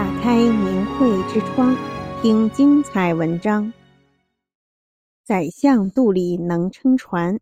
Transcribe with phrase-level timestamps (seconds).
[0.00, 1.76] 打开明慧之窗，
[2.22, 3.70] 听精彩文章。
[5.22, 7.38] 宰相肚里能撑船，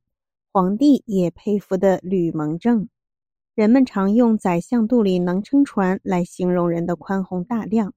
[0.50, 2.88] 皇帝也佩服的吕蒙正。
[3.54, 7.94] 人们常用“宰相肚里能撑船”来形容人的宽宏大量。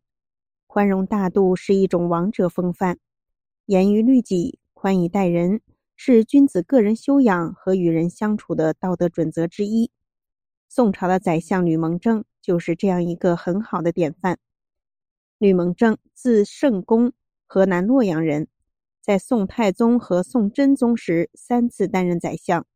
[0.67, 2.99] 宽容大度是一种王者风范，
[3.65, 5.61] 严于律己，宽以待人，
[5.95, 9.89] 是君子个人修养和与人相处的道德准则之一。
[10.69, 14.37] 宋朝的宰相吕蒙正就是这样一个很好的典范。
[15.41, 17.13] 吕蒙正，字圣公，
[17.47, 18.47] 河南洛阳人，
[19.01, 22.67] 在宋太宗和宋真宗时三次担任宰相。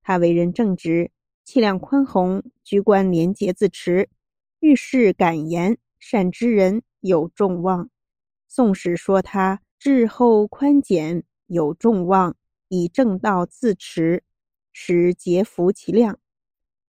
[0.00, 1.10] 他为人正直，
[1.42, 4.08] 气量宽宏，居官廉洁自持，
[4.60, 7.90] 遇事敢言，善知人，有众望。
[8.46, 12.36] 宋史说他质厚宽俭，有众望，
[12.68, 14.22] 以正道自持，
[14.72, 16.20] 使节服其量，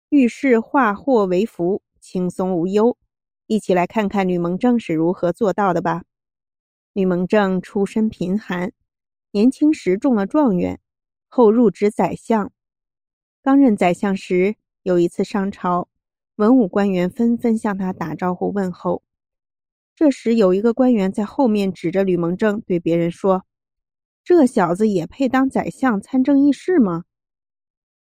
[0.09, 2.99] 遇事化祸为福，轻松无忧。
[3.53, 6.05] 一起来看看吕蒙正是如何做到的吧。
[6.95, 8.73] 吕蒙正出身贫寒，
[9.31, 10.81] 年轻时中了状元，
[11.29, 12.51] 后入职宰相。
[13.43, 15.91] 刚任宰相时，有一次上朝，
[16.37, 19.03] 文武官员纷纷向他打招呼问候。
[19.95, 23.45] 这时，有一个官员在后面指着吕蒙正对别人说
[24.25, 27.05] ：“这小子也配当宰相参政议事吗？”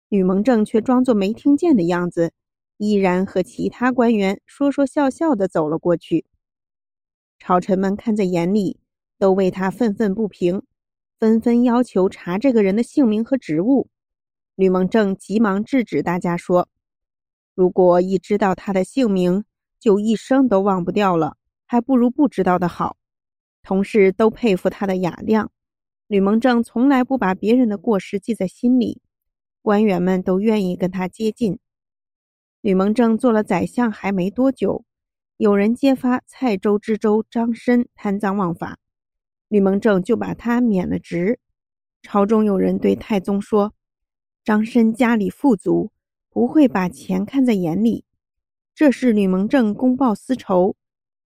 [0.07, 2.31] 吕蒙正却装作没听见的样子。
[2.83, 6.25] 依然和其他官员说说笑笑地走了过去。
[7.37, 8.79] 朝臣们看在眼里，
[9.19, 10.63] 都为他愤愤不平，
[11.19, 13.87] 纷纷要求查这个人的姓名和职务。
[14.55, 16.69] 吕蒙正急忙制止大家说
[17.53, 19.45] ：“如果一知道他的姓名，
[19.79, 22.97] 就一生都忘不掉了，还不如不知道的好。”
[23.61, 25.51] 同事都佩服他的雅量。
[26.07, 29.03] 吕蒙正从来不把别人的过失记在心里，
[29.61, 31.59] 官员们都愿意跟他接近。
[32.61, 34.85] 吕蒙正做了宰相还没多久，
[35.37, 38.77] 有人揭发蔡州知州张申贪赃枉法，
[39.47, 41.39] 吕蒙正就把他免了职。
[42.03, 43.73] 朝中有人对太宗说
[44.45, 45.91] ：“张申家里富足，
[46.29, 48.05] 不会把钱看在眼里。”
[48.75, 50.75] 这是吕蒙正公报私仇，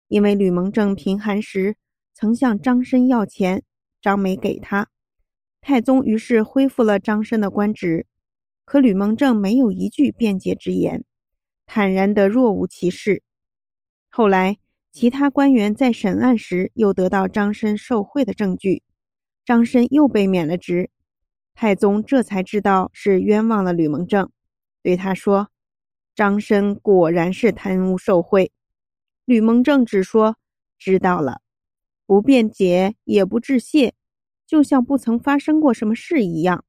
[0.10, 1.78] 因为吕蒙正贫寒时
[2.14, 3.64] 曾向张申要钱，
[4.00, 4.90] 张没给他。
[5.62, 8.06] 太宗于是恢复了张申的官职，
[8.66, 11.04] 可吕蒙正没有一句辩解之言。
[11.66, 13.24] 坦然的若无其事。
[14.10, 14.58] 后来，
[14.92, 18.84] 其他官员在审案时又得到张申受贿的证据，
[19.44, 20.92] 张申又被免了职。
[21.56, 24.30] 太宗这才知道是冤枉了吕蒙正，
[24.84, 25.50] 对他说
[26.14, 28.52] ：“张申果然是贪污受贿。”
[29.26, 30.36] 吕蒙正只说
[30.78, 31.42] ：“知道了，
[32.06, 33.96] 不辩解也不致谢，
[34.46, 36.66] 就像不曾发生过什么事一样。”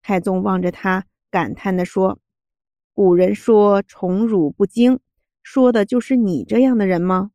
[0.00, 2.21] 太宗望着他，感叹地说。
[2.94, 5.00] 古人说“宠辱不惊”，
[5.42, 7.30] 说的就是你这样的人吗？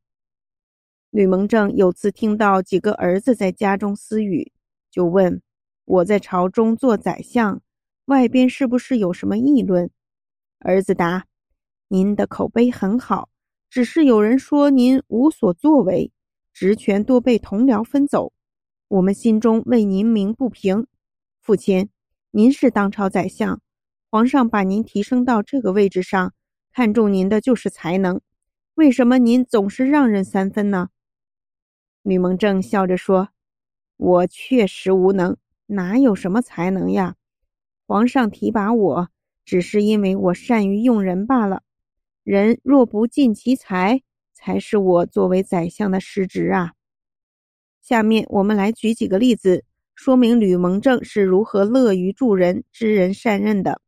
[1.09, 4.51] 吕蒙正有次听到几个儿子在家中私语，
[4.91, 5.41] 就问
[5.85, 7.59] ：“我在朝中做宰相，
[8.05, 9.89] 外边是不是有什么议论？”
[10.59, 11.25] 儿子答
[11.89, 13.29] ：“您的口碑很好，
[13.67, 16.11] 只是有人说您无所作为，
[16.53, 18.31] 职权多被同僚分走，
[18.89, 20.85] 我们心中为您鸣不平。
[21.41, 21.89] 父亲，
[22.29, 23.59] 您是当朝宰相。”
[24.09, 26.33] 皇上把您提升到这个位置上，
[26.71, 28.21] 看重您的就是才能，
[28.75, 30.89] 为什么您总是让人三分呢？
[32.03, 33.27] 吕蒙正笑着说
[33.97, 35.35] ：“我确实无能，
[35.65, 37.15] 哪有什么才能呀？
[37.85, 39.09] 皇上提拔我，
[39.43, 41.63] 只是因为我善于用人罢了。
[42.23, 44.01] 人若不尽其才，
[44.33, 46.71] 才是我作为宰相的失职啊。”
[47.83, 53.81] 下面我们来举几个例子，说明吕蒙正是如何乐于助人、知人善任的。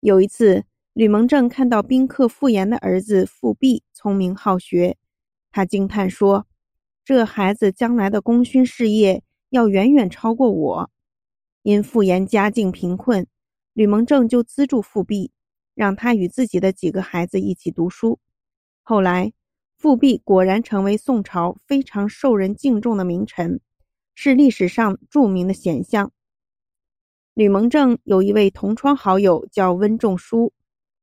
[0.00, 4.96] 有一次，吕蒙正看到宾客傅岩的儿子傅弼聪明好学，
[5.50, 6.46] 他惊叹说
[7.04, 10.90] ：“这孩子将来的功勋事业要远远超过我。”
[11.62, 13.26] 因傅岩家境贫困，
[13.72, 15.32] 吕蒙正就资助傅弼，
[15.74, 18.20] 让他与自己的几个孩子一起读书。
[18.82, 19.32] 后来，
[19.76, 23.60] 傅弼果然成为宋朝非常受人敬重的名臣，
[24.14, 26.12] 是历史上著名的贤相。
[27.36, 30.54] 吕蒙正有一位同窗好友叫温仲舒，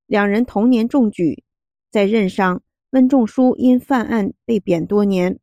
[0.08, 1.44] 两人同年中举，
[1.92, 5.38] 在任上，温仲舒因犯案被贬多年。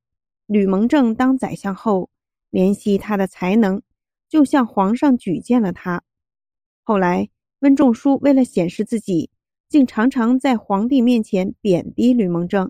[0.46, 2.10] 吕蒙正当宰相后，
[2.50, 3.80] 怜惜他的才能，
[4.28, 6.02] 就向皇上举荐了他。
[6.82, 7.28] 后来，
[7.60, 9.30] 温仲舒为了显示自己，
[9.68, 12.68] 竟常常在皇帝面前贬低吕蒙正，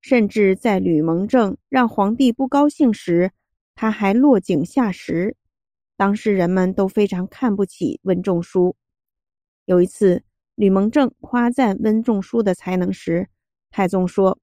[0.00, 3.30] 甚至在吕蒙正让皇帝不高兴时，
[3.76, 5.36] 他还落井下石。
[5.96, 8.76] 当时人们都非常看不起温仲舒。
[9.64, 10.22] 有一次，
[10.54, 13.28] 吕蒙正夸赞温仲舒的才能时，
[13.70, 14.38] 太宗说：“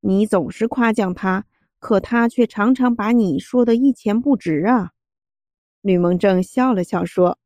[0.00, 1.44] 你总是夸奖他，
[1.78, 4.92] 可他却常常把你说得一钱不值啊。”
[5.82, 7.38] 吕蒙正笑了笑说：“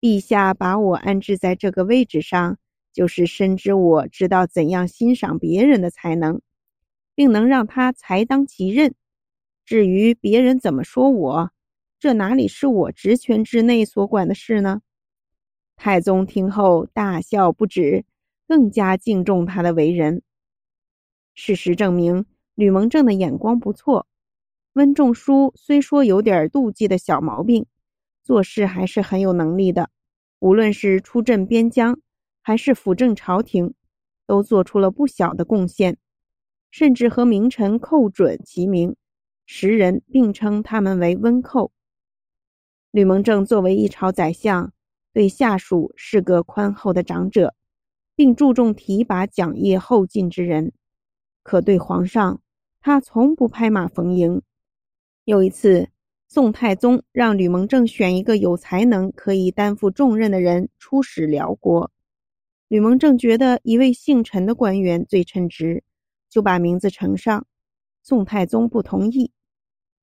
[0.00, 2.58] 陛下把我安置在这个位置上，
[2.92, 6.40] 就是深知我知道怎样欣赏别人的才能，
[7.14, 8.94] 并能让他才当其任。
[9.64, 11.50] 至于别人怎么说我，
[12.04, 14.82] 这哪里是我职权之内所管的事呢？”
[15.74, 18.04] 太宗听后大笑不止，
[18.46, 20.20] 更加敬重他的为人。
[21.32, 24.06] 事实证明，吕蒙正的眼光不错。
[24.74, 27.64] 温仲舒虽说有点妒忌的小毛病，
[28.22, 29.88] 做事还是很有能力的。
[30.40, 31.98] 无论是出镇边疆，
[32.42, 33.72] 还是辅政朝廷，
[34.26, 35.96] 都做出了不小的贡献，
[36.70, 38.94] 甚至和名臣寇准齐名，
[39.46, 41.72] 时人并称他们为温寇。
[42.94, 44.72] 吕蒙正作为一朝宰相，
[45.12, 47.52] 对下属是个宽厚的长者，
[48.14, 50.72] 并注重提拔奖业后进之人。
[51.42, 52.40] 可对皇上，
[52.80, 54.40] 他从不拍马逢迎。
[55.24, 55.88] 有一次，
[56.28, 61.90] 宋太宗让吕蒙正选一个有才能、可以担负重任的人出使辽国。
[62.68, 65.82] 吕蒙正觉得一位姓陈的官员最称职，
[66.30, 67.44] 就把名字呈上。
[68.04, 69.32] 宋太宗不同意。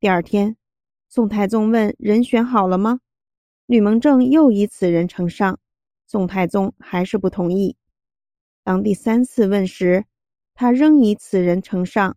[0.02, 0.58] 第二天，
[1.13, 3.02] 宋太宗问：“人选好了吗？”
[3.68, 5.60] 吕蒙正又以此人呈上，
[6.08, 7.75] 宋太宗还是不同意。
[8.63, 10.06] 当第三次问时，
[10.54, 12.16] 他仍以此人呈上，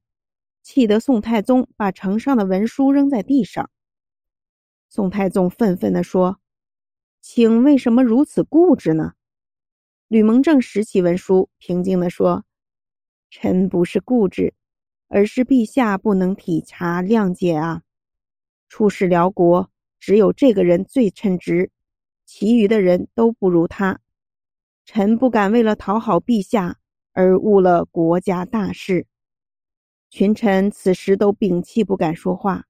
[0.62, 3.68] 气得宋太宗把呈上的文书扔在地上。
[4.88, 6.38] 宋太宗愤愤地说
[7.20, 9.14] ：“卿为什么如此固执呢？”
[10.06, 12.44] 吕蒙正拾起文书，平静地说
[13.28, 14.54] ：“臣不是固执，
[15.08, 17.82] 而是陛下不能体察谅解啊！
[18.74, 21.70] 出使辽国，只有这个人最称职，
[22.26, 24.00] 其余的人都不如他。
[24.84, 26.78] 臣不敢为了讨好陛下。”
[27.16, 29.06] 而误了国家大事，
[30.10, 32.64] 群臣此时都屏气，不敢说话。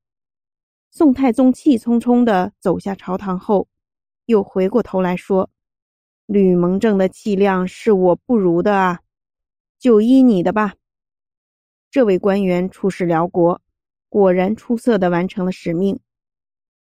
[0.91, 3.67] 宋太宗气冲冲地走下朝堂后，
[4.27, 5.49] 又回过头来说
[6.29, 9.01] ：“吕蒙正的气量是我不如的啊，
[9.79, 10.75] 就依你的吧。”
[11.91, 13.63] 这位官员出使辽国，
[14.15, 15.99] 果然出色地完成了使命。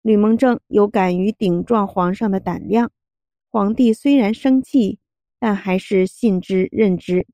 [0.01, 2.89] 吕蒙正有敢于顶撞皇上的胆量，
[3.51, 4.99] 皇帝虽然生气，
[5.37, 7.27] 但还是信之任之。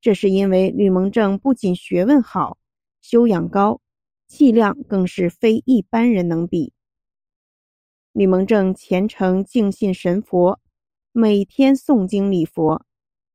[0.00, 2.58] 这是因为吕蒙正不仅学问好、
[3.00, 3.80] 修养高，
[4.28, 6.72] 气量更是非一般人能比。
[8.12, 10.60] 吕蒙正虔诚敬信神佛，
[11.10, 12.86] 每天诵经礼佛，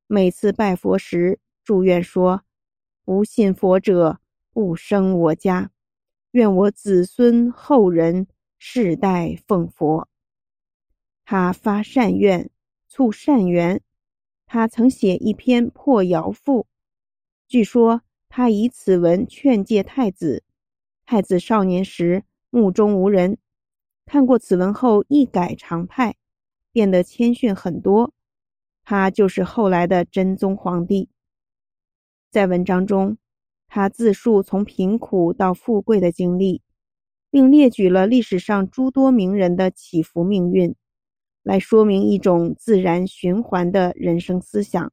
[0.08, 2.44] 每次拜佛时祝愿说
[3.04, 4.22] ：“不信佛者
[4.54, 5.72] 不生我家，
[6.32, 8.28] 愿我子孙后人
[8.58, 10.08] 世代奉佛。”
[11.26, 12.50] 他发善愿，
[12.88, 13.82] 促善缘。
[14.46, 16.62] 他曾写一篇《破谣赋》，
[17.48, 20.44] 据说他以此文劝诫太子。
[21.06, 23.38] 太子少年时目中无人，
[24.06, 26.16] 看过此文后一改常态，
[26.72, 28.12] 变得谦逊很多。
[28.84, 31.10] 他就是后来的真宗皇帝。
[32.32, 33.18] 在文章中，
[33.70, 36.62] 他自述从贫苦到富贵的经历，
[37.30, 40.76] 并列举了历史上诸多名人的起伏命运。
[41.44, 44.92] 来说明一种自然循环的人生思想，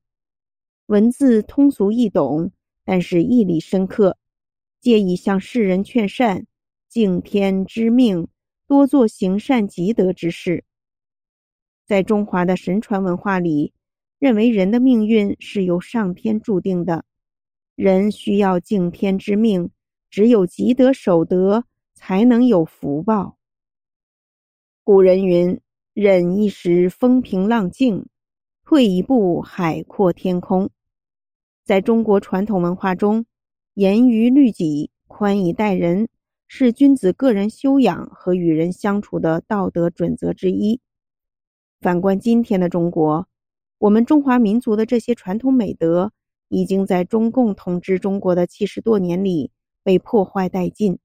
[0.86, 2.52] 文字通俗易懂，
[2.84, 4.16] 但是义理深刻，
[4.80, 6.46] 借以向世人劝善，
[6.88, 8.28] 敬天知命，
[8.66, 10.64] 多做行善积德之事。
[11.84, 13.72] 在中华的神传文化里，
[14.18, 17.04] 认为人的命运是由上天注定的，
[17.76, 19.70] 人需要敬天之命，
[20.10, 21.64] 只有积德守德，
[21.94, 23.36] 才能有福报。
[24.82, 25.60] 古人云。
[25.92, 28.04] 忍一时风平浪静，
[28.66, 30.68] 退一步海阔天空。
[31.64, 33.24] 在中国传统文化中，
[33.72, 36.06] 严于律己、宽以待人，
[36.48, 40.82] 是君子个人修养和与人相处的道德准则之一。
[41.80, 43.26] 反观今天的中国，
[43.78, 46.12] 我们中华民族的这些传统美德，
[46.48, 49.50] 已经在中共统治中国的七十多年里
[49.82, 50.98] 被破坏殆尽，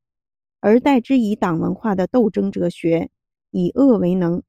[0.60, 3.10] 而代之以党文化的斗争哲学，
[3.52, 4.44] 以恶为能。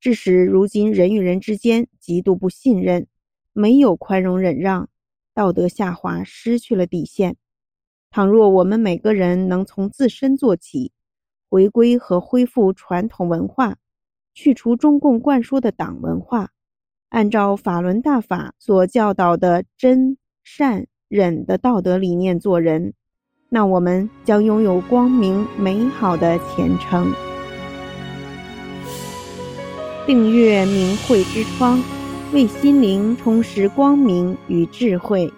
[0.00, 3.06] 致使如今人与人之间极度不信任，
[3.52, 4.88] 没有宽容忍让，
[5.34, 7.36] 道德下滑，失去了底线。
[8.10, 10.92] 倘若我们每个人能从自身做起，
[11.50, 13.76] 回归和恢复传统文化，
[14.32, 16.50] 去除中共灌输的党文化，
[17.10, 22.94] 按照法轮大法所教导的真善忍的道德理念做人，
[23.48, 27.12] 那我们将拥有光明美好的前程。
[30.06, 31.82] 订阅明慧之窗，
[32.32, 35.32] 为心灵充实光明与智慧。